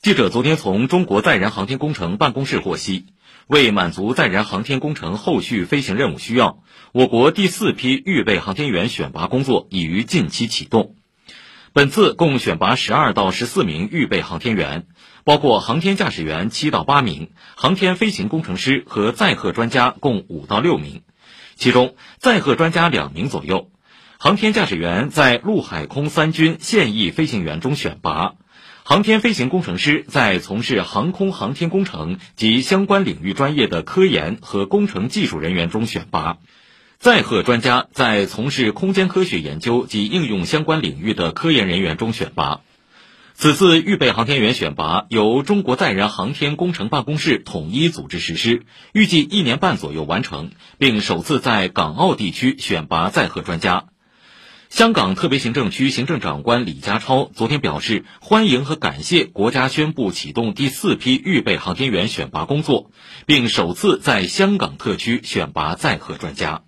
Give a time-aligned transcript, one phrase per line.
[0.00, 3.06] 记者昨天从中国载人航天工程办公室获悉，
[3.48, 10.94] 为满足载人航天工程后续飞行任务需要，我国第四批预备航天员选拔工作已于近期启动。
[11.72, 14.86] 本次共选拔十二到十四名预备航天员，
[15.24, 21.02] 包括航天驾驶员七到八名，航天飞行工程师和载荷专家共五到六名，
[21.56, 23.72] 其中载荷专家两名左右。
[24.20, 28.34] 航天驾驶员在陆海空三军现役飞行员中选拔，
[28.88, 36.38] 航天飞行工程师在从事航空航天工程及相关领域专业的科研和工程技术人员中选拔。
[36.96, 42.62] 载荷专家在从事空间科学研究及应用相关领域的科研人员中选拔。
[43.34, 48.62] 此次预备航天员选拔由中国载人航天工程办公室统一组织实施，
[48.94, 53.90] 预计一年半左右完成，并首次在港澳地区选拔载荷专家。
[54.70, 62.90] 香港特别行政区行政长官李家超昨天表示，欢迎和感谢国家宣布启动第四批预备航天员选拔工作，
[63.26, 66.67] 并首次在香港特区选拔载荷专家。